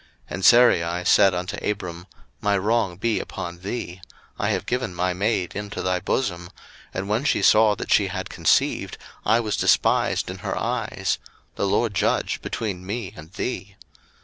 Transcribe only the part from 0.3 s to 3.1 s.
01:016:005 And Sarai said unto Abram, My wrong